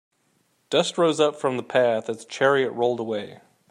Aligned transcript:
Dust 0.71 0.97
rose 0.97 1.19
up 1.19 1.35
from 1.35 1.57
the 1.57 1.63
path 1.63 2.09
as 2.09 2.25
the 2.25 2.25
chariot 2.25 2.71
rolled 2.71 2.99
away. 2.99 3.39